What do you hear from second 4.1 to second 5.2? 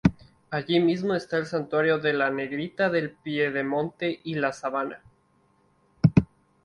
y la Sabana".